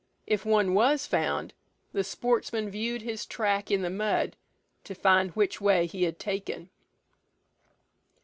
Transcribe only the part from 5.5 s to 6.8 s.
way he had taken.